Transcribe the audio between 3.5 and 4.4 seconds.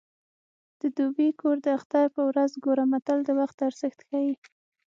ارزښت ښيي